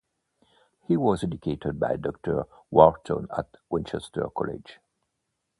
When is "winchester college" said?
3.69-4.79